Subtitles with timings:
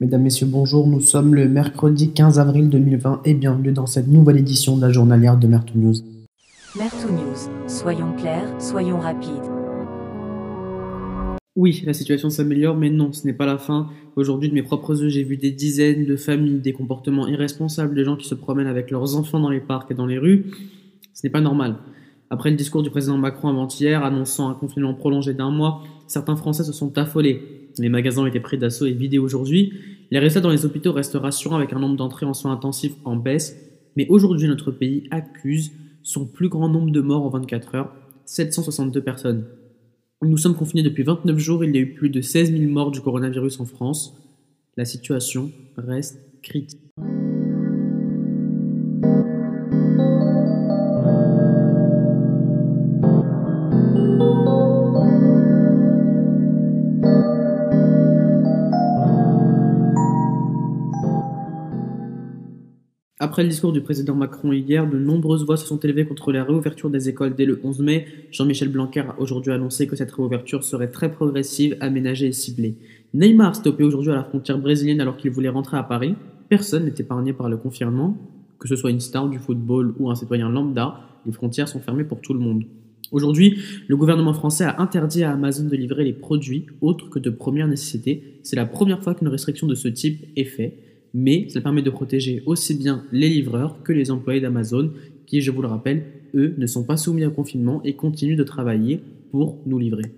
[0.00, 0.88] Mesdames, Messieurs, bonjour.
[0.88, 4.90] Nous sommes le mercredi 15 avril 2020 et bienvenue dans cette nouvelle édition de la
[4.90, 5.94] journalière de Mertou News.
[6.76, 9.30] Mertou News, soyons clairs, soyons rapides.
[11.54, 13.88] Oui, la situation s'améliore, mais non, ce n'est pas la fin.
[14.16, 18.02] Aujourd'hui, de mes propres yeux, j'ai vu des dizaines de familles, des comportements irresponsables, des
[18.02, 20.46] gens qui se promènent avec leurs enfants dans les parcs et dans les rues.
[21.12, 21.76] Ce n'est pas normal.
[22.30, 26.64] Après le discours du président Macron avant-hier annonçant un confinement prolongé d'un mois, certains Français
[26.64, 27.63] se sont affolés.
[27.78, 29.72] Les magasins été pris d'assaut et vidés aujourd'hui.
[30.10, 33.16] Les résultats dans les hôpitaux restent rassurants avec un nombre d'entrées en soins intensifs en
[33.16, 33.56] baisse.
[33.96, 35.72] Mais aujourd'hui, notre pays accuse
[36.02, 37.94] son plus grand nombre de morts en 24 heures,
[38.26, 39.46] 762 personnes.
[40.22, 42.90] Nous sommes confinés depuis 29 jours, il y a eu plus de 16 000 morts
[42.90, 44.14] du coronavirus en France.
[44.76, 46.80] La situation reste critique.
[63.24, 66.44] Après le discours du président Macron hier, de nombreuses voix se sont élevées contre la
[66.44, 68.06] réouverture des écoles dès le 11 mai.
[68.30, 72.74] Jean-Michel Blanquer a aujourd'hui annoncé que cette réouverture serait très progressive, aménagée et ciblée.
[73.14, 76.16] Neymar stoppé aujourd'hui à la frontière brésilienne alors qu'il voulait rentrer à Paris.
[76.50, 78.14] Personne n'est épargné par le confinement.
[78.58, 82.04] Que ce soit une star du football ou un citoyen lambda, les frontières sont fermées
[82.04, 82.64] pour tout le monde.
[83.10, 87.30] Aujourd'hui, le gouvernement français a interdit à Amazon de livrer les produits autres que de
[87.30, 88.38] première nécessité.
[88.42, 90.74] C'est la première fois qu'une restriction de ce type est faite
[91.14, 94.90] mais ça permet de protéger aussi bien les livreurs que les employés d'Amazon,
[95.26, 98.44] qui, je vous le rappelle, eux ne sont pas soumis au confinement et continuent de
[98.44, 100.12] travailler pour nous livrer.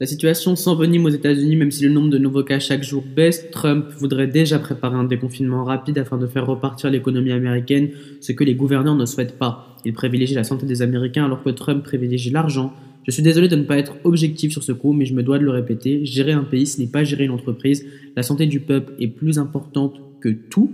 [0.00, 3.50] La situation s'envenime aux États-Unis, même si le nombre de nouveaux cas chaque jour baisse.
[3.50, 8.44] Trump voudrait déjà préparer un déconfinement rapide afin de faire repartir l'économie américaine, ce que
[8.44, 9.76] les gouverneurs ne souhaitent pas.
[9.84, 12.72] Il privilégie la santé des Américains alors que Trump privilégie l'argent.
[13.08, 15.40] Je suis désolé de ne pas être objectif sur ce coup, mais je me dois
[15.40, 16.04] de le répéter.
[16.04, 17.84] Gérer un pays, ce n'est pas gérer une entreprise.
[18.14, 20.70] La santé du peuple est plus importante que tout,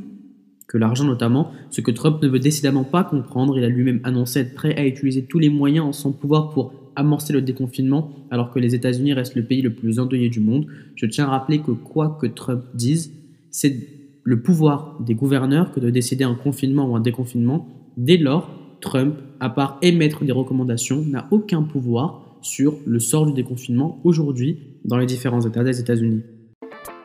[0.69, 3.56] que l'argent notamment, ce que Trump ne veut décidément pas comprendre.
[3.56, 6.75] Il a lui-même annoncé être prêt à utiliser tous les moyens en son pouvoir pour
[6.97, 10.66] amorcer le déconfinement alors que les États-Unis restent le pays le plus endeuillé du monde.
[10.94, 13.12] Je tiens à rappeler que quoi que Trump dise,
[13.50, 13.77] c'est
[14.22, 17.69] le pouvoir des gouverneurs que de décider un confinement ou un déconfinement.
[17.97, 18.50] Dès lors,
[18.81, 24.59] Trump, à part émettre des recommandations, n'a aucun pouvoir sur le sort du déconfinement aujourd'hui
[24.84, 26.22] dans les différents États des États-Unis.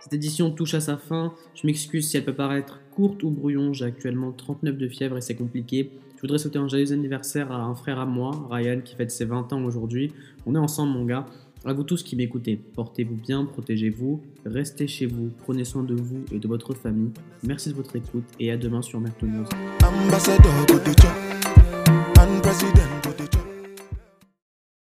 [0.02, 1.34] Cette édition touche à sa fin.
[1.56, 3.74] Je m'excuse si elle peut paraître courte ou brouillon.
[3.74, 5.92] J'ai actuellement 39 de fièvre et c'est compliqué.
[6.16, 9.26] Je voudrais souhaiter un joyeux anniversaire à un frère à moi, Ryan, qui fête ses
[9.26, 10.12] 20 ans aujourd'hui.
[10.46, 11.26] On est ensemble, mon gars.
[11.66, 16.24] À vous tous qui m'écoutez, portez-vous bien, protégez-vous, restez chez vous, prenez soin de vous
[16.32, 17.12] et de votre famille.
[17.44, 19.46] Merci de votre écoute et à demain sur Merton News.